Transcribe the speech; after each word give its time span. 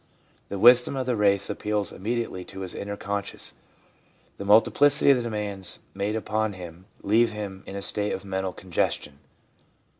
The 0.49 0.57
wisdom 0.57 0.95
of 0.95 1.05
the 1.05 1.15
race 1.15 1.47
appeals 1.47 1.91
immediately 1.91 2.43
to 2.45 2.61
his 2.61 2.73
inner 2.73 2.97
consciousness. 2.97 3.53
The 4.37 4.45
multiplicity 4.45 5.11
of 5.11 5.17
the 5.17 5.21
demands 5.21 5.79
made 5.93 6.15
upon 6.15 6.53
him 6.53 6.87
leave 7.03 7.33
him 7.33 7.61
in 7.67 7.75
a 7.75 7.83
state 7.83 8.13
of 8.13 8.25
mental 8.25 8.51
congestion. 8.51 9.19